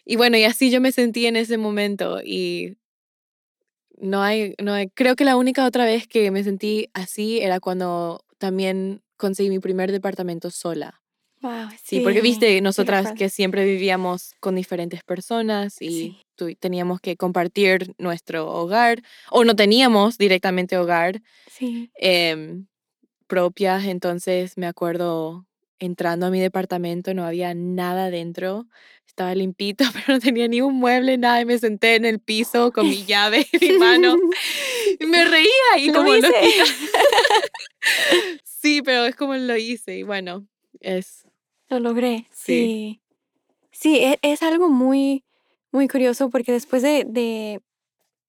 [0.05, 2.77] Y bueno, y así yo me sentí en ese momento y
[3.99, 7.61] no hay, no hay, creo que la única otra vez que me sentí así era
[7.61, 11.03] cuando también conseguí mi primer departamento sola.
[11.43, 15.89] Wow, Sí, porque viste, nosotras que siempre vivíamos con diferentes personas y
[16.37, 16.57] Sí.
[16.59, 21.91] teníamos que compartir nuestro hogar o no teníamos directamente hogar Sí.
[21.95, 22.67] em,
[23.27, 25.47] propias, entonces me acuerdo
[25.79, 28.67] entrando a mi departamento, no había nada dentro,
[29.07, 32.71] estaba limpito, pero no tenía ni un mueble, nada, y me senté en el piso
[32.73, 34.17] con mi llave en mi mano
[35.01, 36.35] y me reía y Lo como hice.
[38.45, 40.47] Sí, pero es como lo hice y bueno,
[40.81, 41.25] es
[41.71, 42.27] Lo logré.
[42.33, 43.01] Sí.
[43.01, 43.01] Sí.
[43.73, 45.25] Sí, e- es, algo muy,
[45.73, 47.63] muy curioso porque después de, de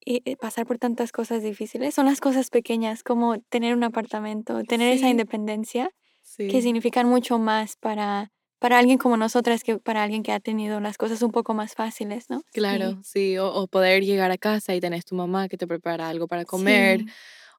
[0.05, 4.63] eh, eh, pasar por tantas cosas difíciles, son las cosas pequeñas como tener un apartamento,
[4.63, 6.47] tener esa independencia, sí.
[6.47, 10.79] que significan mucho más para, para alguien como nosotras que para alguien que ha tenido
[10.79, 12.43] las cosas un poco más fáciles, ¿no?
[12.53, 16.07] Claro, sí, o, o poder llegar a casa y tenés tu mamá que te prepara
[16.07, 17.03] algo para comer,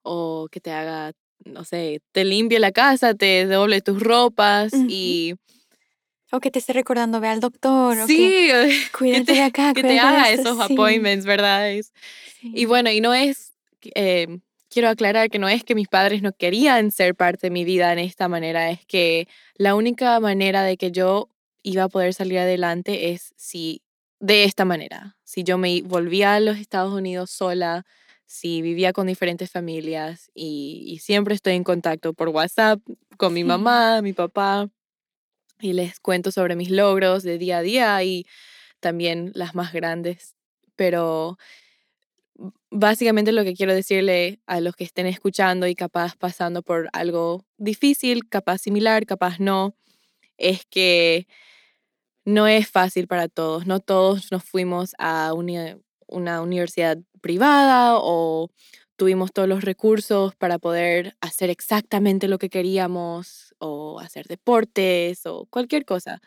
[0.03, 1.13] o que te haga,
[1.45, 5.35] no sé, te limpie la casa, te doble tus ropas y
[6.35, 8.51] O que te esté recordando, ve al doctor, o que sí,
[8.99, 11.71] cuídate te- de acá, que te haga esto", esos sí, appointments, ¿verdad?
[11.71, 11.93] Es-
[12.41, 12.53] sí.
[12.55, 13.53] Y bueno, y no es,
[13.95, 14.39] eh,
[14.71, 17.93] quiero aclarar que no es que mis padres no querían ser parte de mi vida
[17.93, 21.29] en esta manera, es que la única manera de que yo
[21.63, 23.83] iba a poder salir adelante es si,
[24.19, 27.85] de esta manera, si yo me volvía a los Estados Unidos sola,
[28.25, 32.81] si vivía con diferentes familias y, y siempre estoy en contacto por WhatsApp
[33.19, 33.45] con mi Sí.
[33.45, 34.71] mamá, mi papá,
[35.63, 38.27] y les cuento sobre mis logros de día a día y
[38.81, 40.37] también las más grandes.
[40.77, 41.39] Pero
[42.71, 47.45] básicamente lo que quiero decirle a los que estén escuchando y capaz pasando por algo
[47.59, 49.77] difícil, capaz similar, capaz no,
[50.39, 51.27] es que
[52.25, 53.67] no es fácil para todos.
[53.67, 58.51] No todos nos fuimos a uni- una universidad privada o
[58.97, 65.47] tuvimos todos los recursos para poder hacer exactamente lo que queríamos o hacer deportes o
[65.51, 66.21] cualquier cosa.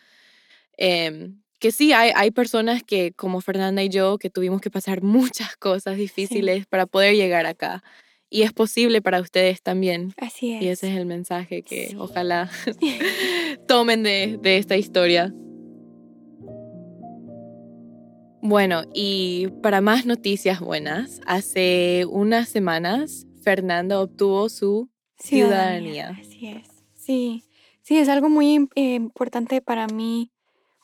[0.77, 5.01] Em, que sí, hay, hay personas que, como Fernanda y yo, que tuvimos que pasar
[5.03, 7.83] muchas cosas difíciles para poder llegar acá.
[8.29, 10.13] Y es posible para ustedes también.
[10.17, 10.61] Así es.
[10.61, 11.95] Y ese es el mensaje que Sí.
[11.97, 12.49] ojalá
[13.67, 15.33] tomen de, de esta historia.
[18.47, 26.15] Bueno, y para más noticias buenas, hace unas semanas Fernanda obtuvo su ciudadanía.
[26.21, 26.67] Así es.
[26.93, 27.43] Sí,
[27.81, 30.31] sí, es algo muy eh, importante para mí.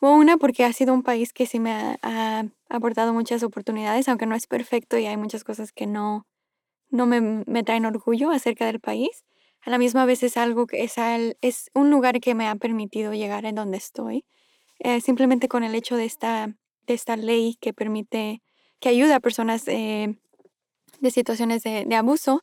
[0.01, 4.07] Bueno, una porque ha sido un país que sí me ha, ha aportado muchas oportunidades,
[4.09, 6.25] aunque no es perfecto y hay muchas cosas que no,
[6.89, 9.23] no me, me traen orgullo acerca del país.
[9.61, 12.55] A la misma vez es algo que es, al- es un lugar que me ha
[12.55, 14.25] permitido llegar en donde estoy.
[14.79, 16.55] Eh, simplemente con el hecho de esta,
[16.93, 18.41] esta ley que permite,
[18.79, 20.17] que ayuda a personas eh,
[20.99, 22.41] de situaciones de, de abuso,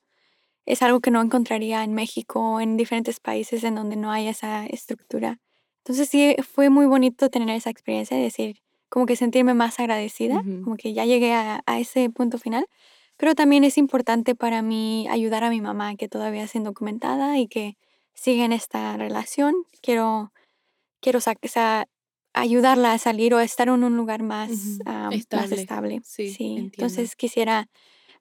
[0.67, 4.29] es algo que no encontraría en México o en diferentes países en donde no hay
[4.29, 5.39] esa estructura.
[5.79, 10.37] Entonces sí, fue muy bonito tener esa experiencia y decir, como que sentirme más agradecida,
[10.37, 10.63] Ujú.
[10.65, 12.67] como que ya llegué a, a ese punto final.
[13.17, 17.49] Pero también es importante para mí ayudar a mi mamá, que todavía es indocumentada y
[17.49, 17.77] que
[18.15, 19.55] sigue en esta relación.
[19.83, 20.33] Quiero,
[21.01, 21.87] quiero sa- sa-
[22.41, 24.51] ayudarla a salir o a estar en un lugar más,
[24.87, 25.57] ah, más Estable.
[25.61, 26.01] estable.
[26.05, 26.37] Sí.
[26.57, 27.69] Entonces quisiera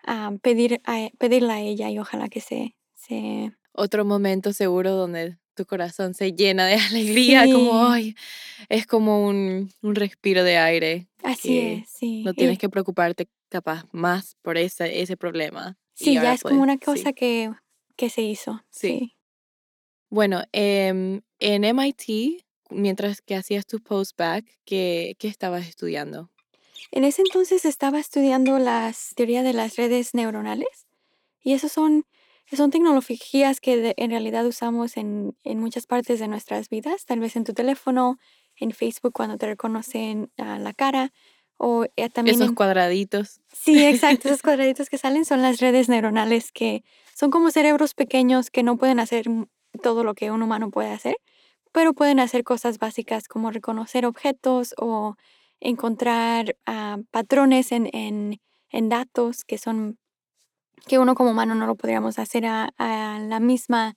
[0.05, 2.75] ah, pedir a, pedirle a ella y ojalá que se...
[2.95, 8.15] se Otro momento seguro donde tu corazón se llena de alegría, como ay,
[8.69, 11.07] es como un, un respiro de aire.
[11.23, 12.23] así es, sí.
[12.23, 15.77] No Y- tienes que preocuparte capaz más por ese, ese problema.
[15.93, 16.79] sí, ya es como una sí.
[16.79, 17.51] cosa que,
[17.95, 18.63] que se hizo.
[18.69, 18.87] Sí.
[18.99, 19.13] sí.
[20.09, 26.29] Bueno, em, en MIT, mientras que hacías tu postback, ¿qué, qué estabas estudiando?
[26.91, 30.87] En ese entonces estaba estudiando las teoría de las redes neuronales
[31.43, 32.05] y eso son,
[32.51, 37.19] son tecnologías que de- en realidad usamos en, en muchas partes de nuestras vidas, tal
[37.19, 38.17] vez en tu teléfono,
[38.55, 41.11] en Facebook cuando te reconocen la cara
[41.57, 43.41] o eh, también Esos en- cuadraditos.
[43.51, 44.29] Sí, exacto.
[44.29, 46.83] Esos cuadraditos que salen son las redes neuronales que
[47.15, 49.47] son como cerebros pequeños que no pueden hacer m-
[49.83, 51.17] todo lo que un humano puede hacer,
[51.77, 55.15] pero pueden hacer cosas básicas como reconocer objetos o
[55.59, 59.99] encontrar ah, patrones en, en, en datos que son
[60.87, 63.93] que uno como humano no lo podríamos hacer a, a la misma,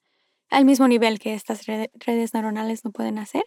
[0.50, 3.44] al mismo nivel que estas rede- redes neuronales no pueden hacer.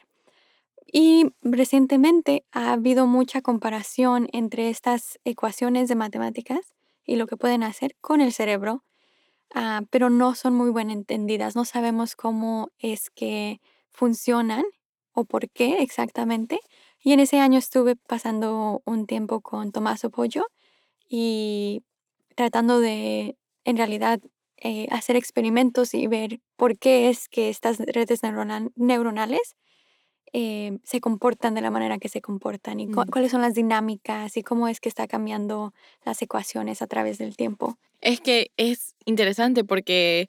[0.91, 6.73] Y recientemente ha habido mucha comparación entre estas ecuaciones de matemáticas
[7.05, 8.83] y lo que pueden hacer con el cerebro,
[9.53, 11.55] ah, pero no son muy bien entendidas.
[11.55, 13.61] No sabemos cómo es que
[13.93, 14.63] funcionan
[15.13, 16.59] o por qué exactamente.
[17.01, 20.45] Y en ese año estuve pasando un tiempo con Tomás Pollo
[21.09, 21.83] y
[22.35, 24.19] tratando de, en realidad,
[24.57, 29.55] eh, hacer experimentos y ver por qué es que estas redes neuronal- neuronales
[30.33, 33.11] eh, se comportan de la manera que se comportan y cu- Mm.
[33.11, 35.73] cuáles son las dinámicas y cómo es que está cambiando
[36.05, 37.77] las ecuaciones a través del tiempo.
[38.01, 40.27] Es que es interesante porque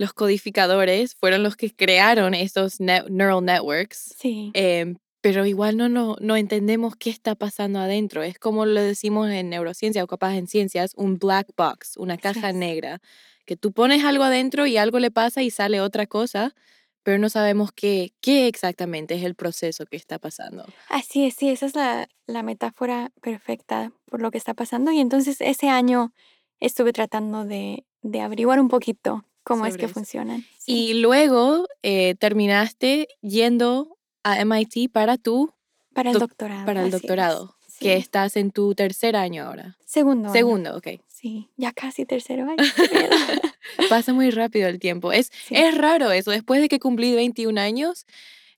[0.00, 5.90] los codificadores fueron los que crearon esos ne- neural networks, Sí, em, pero igual no,
[5.90, 8.22] no, no entendemos qué está pasando adentro.
[8.22, 12.50] Es como lo decimos en neurociencia o capaz en ciencias, un black box, una caja
[12.52, 13.02] negra,
[13.44, 16.54] que tú pones algo adentro y algo le pasa y sale otra cosa,
[17.02, 20.64] pero no sabemos qué, qué exactamente es el proceso que está pasando.
[20.88, 24.92] así es, sí, esa es la, la metáfora perfecta por lo que está pasando.
[24.92, 26.14] Y entonces ese año
[26.58, 29.94] estuve tratando de, de averiguar un poquito cómo es que eso.
[29.94, 30.44] funcionan.
[30.58, 30.72] Sí.
[30.90, 35.52] Y luego eh, terminaste yendo a MIT para tu,
[35.94, 36.66] para el doc- doctorado.
[36.66, 36.92] para el es.
[36.92, 37.78] doctorado, Sí.
[37.86, 39.76] que estás en tu tercer año ahora.
[39.86, 40.28] Segundo.
[40.28, 40.34] año.
[40.34, 40.88] Segundo, ok.
[41.08, 42.56] Sí, ya casi tercero año.
[43.88, 45.12] Pasa muy rápido el tiempo.
[45.12, 45.54] Es, Sí.
[45.56, 46.30] es raro eso.
[46.30, 48.06] Después de que cumplí 21 años,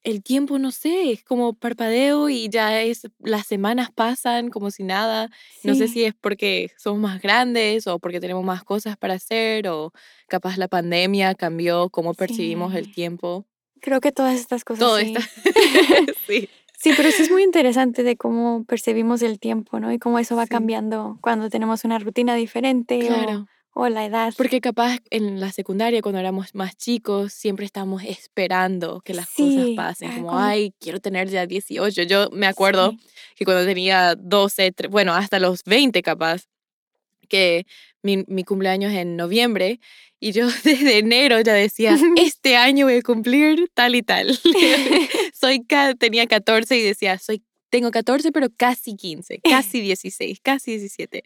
[0.05, 4.83] el tiempo, no sé, es como parpadeo y ya es, las semanas pasan como si
[4.83, 5.31] nada.
[5.62, 9.69] No sé si es porque somos más grandes o porque tenemos más cosas para hacer
[9.69, 9.93] o
[10.29, 13.47] capaz la pandemia cambió cómo percibimos el tiempo.
[13.81, 15.15] Creo que todas estas cosas Todo sí.
[16.27, 16.49] sí.
[16.79, 19.93] Sí, pero sí es muy interesante de cómo percibimos el tiempo, ¿no?
[19.93, 23.43] Y cómo eso va cambiando cuando tenemos una rutina diferente Claro.
[23.43, 23.52] o,
[23.89, 24.35] la edad.
[24.37, 29.65] Porque capaz en la secundaria, cuando éramos más chicos, siempre estamos esperando que las cosas
[29.67, 30.11] Sí, pasen.
[30.11, 32.03] ah, Como, cuando- ay, quiero tener ya 18.
[32.03, 32.99] Yo me acuerdo Sí.
[33.37, 36.45] que cuando tenía 12, tre- bueno, hasta los 20 capaz,
[37.29, 37.65] que
[38.03, 39.81] mi, mi cumpleaños en noviembre,
[40.21, 44.39] y yo desde enero ya decía, este año voy a cumplir tal y tal.
[45.35, 45.65] soy
[45.99, 51.23] tenía 14 y decía, soy, tengo 14, pero casi 15, casi 16, casi 17.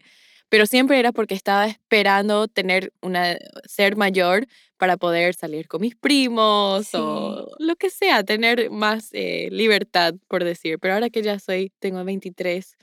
[0.49, 5.95] Pero siempre era porque estaba esperando tener una, ser mayor para poder salir con mis
[5.95, 10.79] primos o lo que sea, tener más eh, libertad, por decir.
[10.79, 12.77] Pero ahora que ya soy, tengo 23,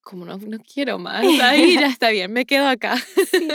[0.00, 2.96] como no, no quiero más, ahí ya está bien, me quedo acá.
[3.30, 3.48] Sí.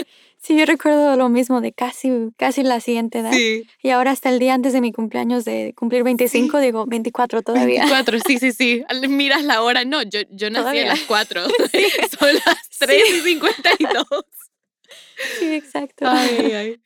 [0.43, 3.31] Sí, yo recuerdo lo mismo de casi, casi la siguiente edad.
[3.31, 3.67] Sí.
[3.83, 7.81] Y ahora hasta el día antes de mi cumpleaños de cumplir 25, digo 24 todavía.
[7.81, 8.83] 24, sí, sí, sí.
[9.07, 10.83] Miras la hora, no, yo, yo nací Todavía.
[10.83, 11.43] a las 4.
[12.19, 14.05] Son las 3 y 52.
[15.39, 16.05] Sí, exacto.
[16.07, 16.81] Ay, ay.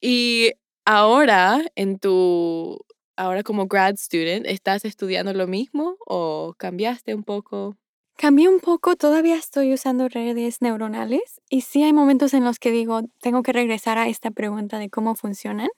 [0.00, 0.50] Y
[0.84, 2.84] ahora, en tu
[3.16, 7.76] ahora como grad student, ¿estás estudiando lo mismo o cambiaste un poco?
[8.20, 12.72] Cambié un poco, todavía estoy usando redes neuronales y sí hay momentos en los que
[12.72, 15.68] digo, tengo que regresar a esta pregunta de cómo funcionan,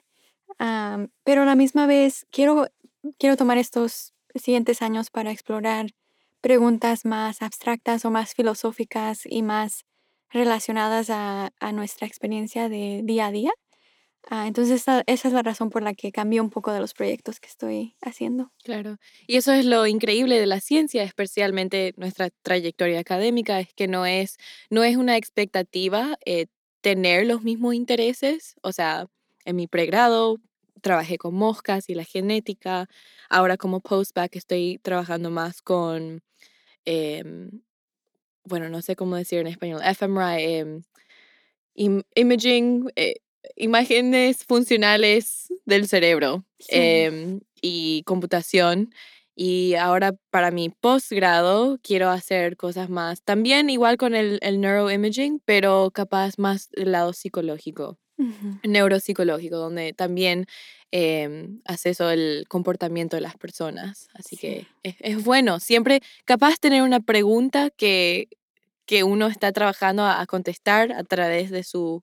[0.59, 2.69] am, pero a la misma vez quiero,
[3.19, 5.89] quiero tomar estos siguientes años para explorar
[6.41, 9.85] preguntas más abstractas o más filosóficas y más
[10.31, 13.53] relacionadas a, a nuestra experiencia de día a día.
[14.29, 17.41] Ah, entonces esa, es la razón por la que cambié un poco de los proyectos
[17.41, 18.53] que estoy haciendo.
[18.63, 18.99] Claro.
[19.27, 24.07] Y eso es lo increíble de la ciencia, especialmente nuestra trayectoria académica, es que no
[24.07, 24.37] es,
[24.69, 26.47] no es una expectativa eh,
[26.81, 28.55] tener los mismos intereses.
[28.63, 29.07] O sea,
[29.45, 30.37] en mi pregrado
[30.83, 32.89] trabajé con moscas y la genética.
[33.31, 36.23] Ahora como postback estoy trabajando más con,
[36.87, 37.63] em,
[38.45, 40.83] bueno, no sé cómo decir en español, fMRI, em,
[41.75, 43.17] im- imaging, eh,
[43.57, 46.69] imágenes funcionales del cerebro Sí.
[46.73, 48.93] em, y computación.
[49.37, 55.41] Y ahora para mi posgrado quiero hacer cosas más, también igual con el, el neuroimaging,
[55.45, 57.99] pero capaz más del lado psicológico,
[58.63, 60.47] neuropsicológico, donde también
[60.93, 64.09] em, acceso el comportamiento de las personas.
[64.15, 64.41] Así Sí.
[64.41, 68.29] que es, es bueno, siempre capaz tener una pregunta que,
[68.87, 72.03] que uno está trabajando a, a contestar a través de su,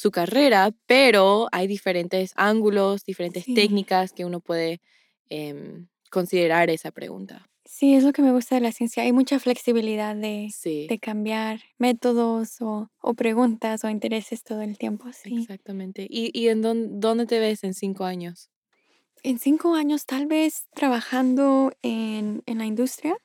[0.00, 3.54] su carrera, pero hay diferentes ángulos, diferentes Sí.
[3.54, 4.80] técnicas que uno puede
[5.28, 7.46] em, considerar esa pregunta.
[7.66, 9.02] Sí, es lo que me gusta de la ciencia.
[9.02, 14.78] Hay mucha flexibilidad de, Sí, de cambiar métodos o, o preguntas o intereses todo el
[14.78, 15.04] tiempo.
[15.12, 15.36] Sí.
[15.36, 16.06] exactamente.
[16.08, 18.50] ¿Y, y en dónde, dónde te ves en cinco años?
[19.22, 23.16] En cinco años, tal vez trabajando en, en la industria.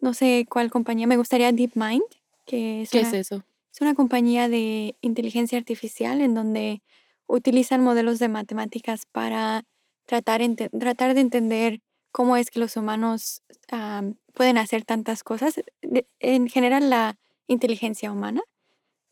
[0.00, 1.06] No sé cuál compañía.
[1.06, 2.02] Me gustaría DeepMind,
[2.44, 3.44] que es ¿Qué una, es eso?
[3.72, 6.82] Es una compañía de inteligencia artificial en donde
[7.26, 9.64] utilizan modelos de matemáticas para
[10.06, 11.80] tratar, ente- tratar de entender
[12.12, 15.60] cómo es que los humanos am, pueden hacer tantas cosas.
[16.20, 17.16] En general, la
[17.46, 18.42] inteligencia humana.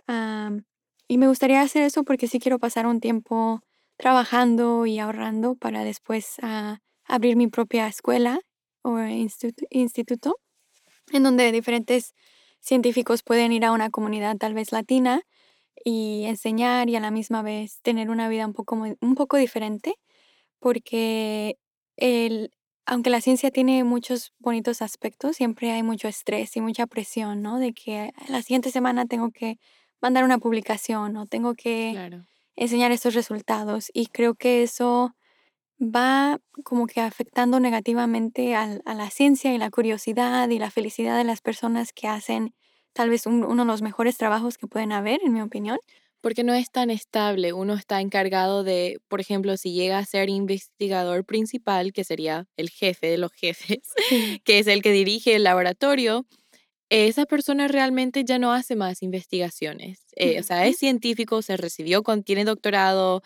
[0.07, 0.65] Am,
[1.09, 3.61] y me gustaría hacer eso porque sí quiero pasar un tiempo
[3.97, 8.41] trabajando y ahorrando para después ah, abrir mi propia escuela
[8.83, 10.39] o institu- instituto
[11.13, 12.15] en donde diferentes
[12.61, 15.23] científicos pueden ir a una comunidad tal vez latina
[15.85, 19.95] y enseñar y a la misma vez tener una vida un poco, un poco diferente
[20.61, 21.59] porque
[21.97, 22.51] el,
[22.87, 27.59] aunque la ciencia tiene muchos bonitos aspectos, siempre hay mucho estrés y mucha presión, ¿no?
[27.59, 29.59] De que la siguiente semana tengo que
[30.03, 32.27] mandar una publicación o tengo que Claro.
[32.57, 35.15] enseñar estos resultados y creo que eso
[35.81, 41.17] va como que afectando negativamente al- a la ciencia y la curiosidad y la felicidad
[41.19, 42.55] de las personas que hacen
[42.95, 45.79] tal vez un- uno de los mejores trabajos que pueden haber, en mi opinión.
[46.23, 47.53] Porque no es tan estable.
[47.53, 52.71] Uno está encargado de, por ejemplo, si llega a ser investigador principal, que sería el
[52.71, 54.09] jefe de los jefes, Sí.
[54.45, 56.27] que es el que dirige el laboratorio,
[56.91, 60.07] esa persona realmente ya no hace más investigaciones.
[60.17, 60.71] Eh, o sea, Ujú.
[60.71, 63.23] es científico, se recibió con, tiene doctorado,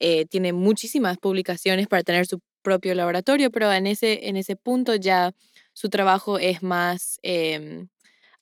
[0.00, 4.94] eh, tiene muchísimas publicaciones para tener su propio laboratorio, pero en ese, en ese punto
[4.96, 5.32] ya
[5.72, 7.88] su trabajo es más em,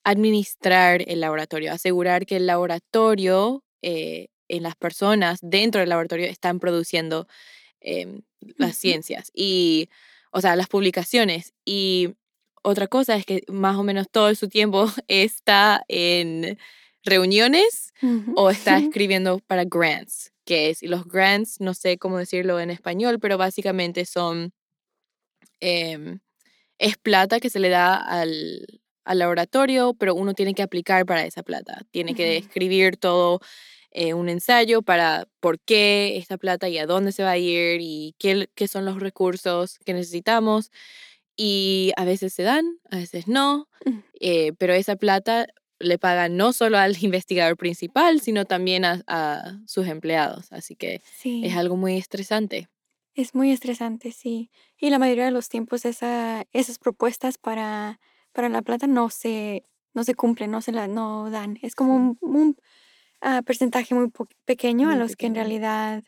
[0.05, 6.61] administrar el laboratorio, asegurar que el laboratorio, eh, en las personas dentro del laboratorio están
[6.61, 7.27] produciendo
[7.81, 8.23] em,
[8.57, 9.89] las ciencias y,
[10.31, 11.55] o sea, las publicaciones.
[11.65, 12.15] Y
[12.63, 16.59] otra cosa es que más o menos todo su tiempo está en
[17.05, 17.93] reuniones
[18.37, 22.71] o está escribiendo para grants, que es, y los grants, no sé cómo decirlo en
[22.71, 24.53] español, pero básicamente son,
[25.61, 26.21] em,
[26.79, 28.67] es plata que se le da al,
[29.05, 31.83] al laboratorio, pero uno tiene que aplicar para esa plata.
[31.93, 33.41] Tiene que escribir todo
[33.93, 37.81] eh, un ensayo para por qué esta plata y a dónde se va a ir
[37.83, 40.71] y qué, qué son los recursos que necesitamos.
[41.37, 43.99] Y a veces se dan, a veces no, Mm.
[44.21, 45.47] eh, pero esa plata
[45.85, 50.53] le pagan no solo al investigador principal, sino también a, a sus empleados.
[50.53, 52.69] Así que es algo muy estresante.
[53.15, 54.51] Es muy estresante, sí.
[54.77, 58.01] Y la mayoría de los tiempos esa, esas propuestas para,
[58.33, 61.59] para la plata no se, no se cumplen, no se la no dan.
[61.63, 62.57] Es como un, un,
[63.21, 66.03] ah, porcentaje muy po- pequeño a los que en realidad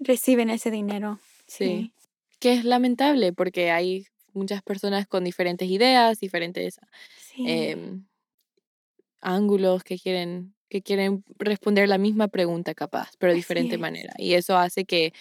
[0.00, 1.20] reciben ese dinero.
[1.46, 1.64] Sí.
[1.64, 1.92] Sí.
[2.40, 6.80] Que es lamentable porque hay muchas personas con diferentes ideas, diferentes
[7.18, 7.44] Sí.
[7.46, 8.04] em,
[9.22, 13.80] ángulos que quieren, que quieren responder la misma pregunta capaz, pero de diferente es.
[13.80, 14.12] manera.
[14.18, 15.12] Y eso hace que,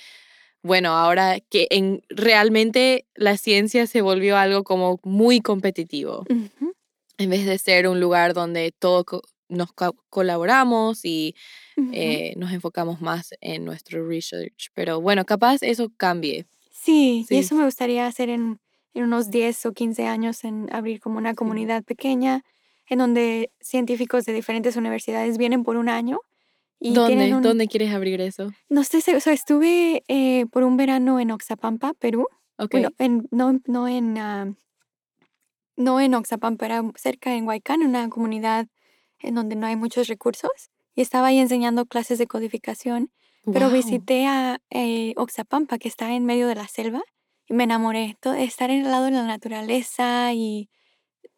[0.64, 6.26] bueno, ahora que en, realmente la ciencia se volvió algo como muy competitivo,
[7.18, 11.36] en vez de ser un lugar donde todos co- nos co- colaboramos y
[11.93, 14.70] eh, nos enfocamos más en nuestro research.
[14.74, 16.45] Pero bueno, capaz eso cambie.
[16.72, 17.36] Sí, Sí.
[17.36, 18.60] y eso me gustaría hacer en,
[18.93, 22.43] en unos 10 o 15 años, en abrir como una comunidad pequeña
[22.92, 26.20] en donde científicos de diferentes universidades vienen por un año
[26.78, 27.34] y ¿Dónde?
[27.34, 27.42] un...
[27.42, 28.52] ¿Dónde quieres abrir eso?
[28.68, 32.28] No sé, o sea, estuve eh, por un verano en Oxapampa, Perú.
[32.58, 32.72] Ok.
[32.72, 34.54] Bueno, en, no, no en ah,
[35.78, 38.68] no en Oxapampa, era cerca en Huaycán, una comunidad
[39.20, 40.52] en donde no hay muchos recursos.
[40.94, 43.10] Y estaba ahí enseñando clases de codificación,
[43.46, 43.72] pero Guau.
[43.72, 47.02] visité a eh, Oxapampa, que está en medio de la selva,
[47.48, 48.18] y me enamoré.
[48.20, 50.70] To- estar en el lado de la naturaleza y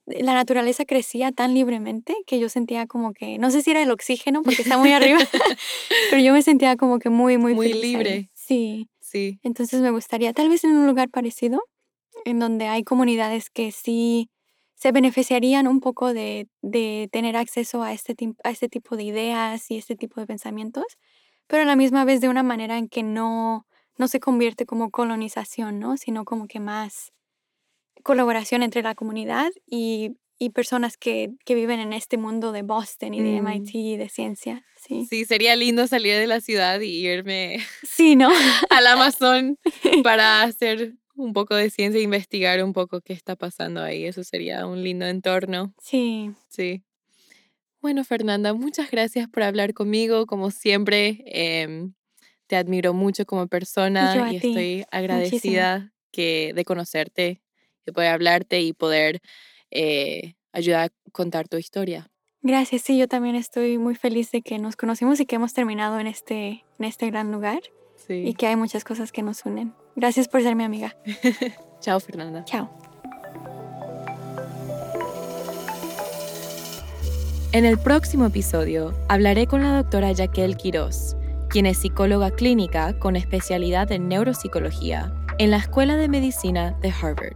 [0.05, 3.91] la naturaleza crecía tan libremente que yo sentía como que, no sé si era el
[3.91, 5.19] oxígeno porque está muy arriba,
[6.09, 7.81] pero yo me sentía como que muy, muy, Muy ahí.
[7.81, 8.29] libre.
[8.33, 8.89] Sí.
[8.99, 9.39] Sí.
[9.43, 11.61] Entonces me gustaría, tal vez en un lugar parecido,
[12.25, 14.29] en donde hay comunidades que sí
[14.75, 19.69] se beneficiarían un poco de, de tener acceso a este, a este tipo de ideas
[19.71, 20.85] y este tipo de pensamientos,
[21.47, 24.89] pero a la misma vez de una manera en que no, no se convierte como
[24.89, 25.95] colonización, ¿no?
[25.97, 27.11] Sino como que más
[28.03, 33.13] colaboración entre la comunidad y, y personas que, que viven en este mundo de Boston
[33.13, 33.47] y de Mm.
[33.47, 34.65] MIT y de ciencia.
[34.77, 38.29] Sí, Sí, sería lindo salir de la ciudad y irme sí ¿no?
[38.69, 39.57] al Amazon
[40.03, 44.03] para hacer un poco de ciencia e investigar un poco qué está pasando ahí.
[44.05, 45.73] Eso sería un lindo entorno.
[45.79, 46.31] Sí.
[46.49, 46.83] Sí.
[47.81, 50.25] Bueno, Fernanda, muchas gracias por hablar conmigo.
[50.25, 51.93] Como siempre, em,
[52.47, 57.42] te admiro mucho como persona yo y estoy agradecida que, de conocerte,
[57.85, 59.19] de poder hablarte y poder
[59.71, 62.09] eh, ayudar a contar tu historia.
[62.41, 65.99] Gracias, sí, yo también estoy muy feliz de que nos conocimos y que hemos terminado
[65.99, 68.33] en este, en este gran lugar y Sí.
[68.33, 69.73] que hay muchas cosas que nos unen.
[69.95, 70.95] Gracias por ser mi amiga.
[71.79, 72.43] Chao, Fernanda.
[72.43, 72.69] Chao.
[77.53, 81.15] En el próximo episodio hablaré con la doctora Jaquel Quiroz,
[81.49, 87.35] quien es psicóloga clínica con especialidad en neuropsicología en la Escuela de Medicina de Harvard.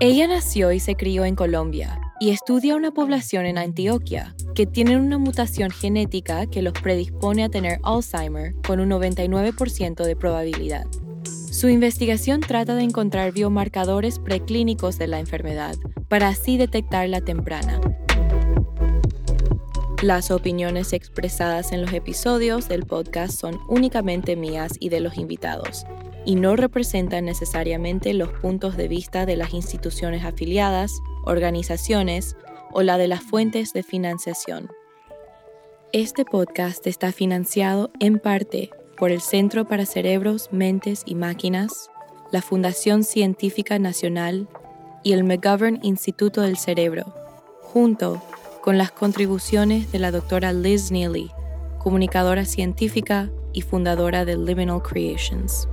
[0.00, 5.00] Ella nació y se crió en Colombia y estudia una población en Antioquia que tienen
[5.00, 10.86] una mutación genética que los predispone a tener Alzheimer con un 99% de probabilidad.
[11.50, 15.76] Su investigación trata de encontrar biomarcadores preclínicos de la enfermedad
[16.08, 17.80] para así detectarla temprana.
[20.02, 25.86] Las opiniones expresadas en los episodios del podcast son únicamente mías y de los invitados,
[26.24, 32.36] y no representan necesariamente los puntos de vista de las instituciones afiliadas, organizaciones
[32.72, 34.70] o la de las fuentes de financiación.
[35.92, 41.92] Este podcast está financiado en parte por el Centro para Cerebros, Mentes y Máquinas,
[42.32, 44.48] la Fundación Científica Nacional
[45.04, 47.14] y el McGovern Instituto del Cerebro,
[47.60, 48.20] junto
[48.62, 51.32] con las contribuciones de la doctora Liz Neely,
[51.80, 55.68] comunicadora científica y fundadora de Liminal Creations.